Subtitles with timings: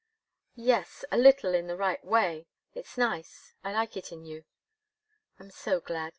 [0.55, 2.47] "Yes a little, in the right way.
[2.73, 3.53] It's nice.
[3.63, 4.45] I like it in you."
[5.37, 6.09] "I'm so glad.